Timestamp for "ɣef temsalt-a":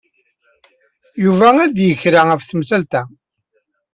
2.23-3.01